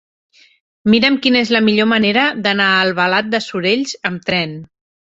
Mira'm 0.93 1.19
quina 1.25 1.39
és 1.47 1.51
la 1.57 1.61
millor 1.67 1.89
manera 1.93 2.25
d'anar 2.47 2.73
a 2.73 2.81
Albalat 2.87 3.33
dels 3.37 3.53
Sorells 3.55 3.97
amb 4.13 4.29
tren. 4.33 4.63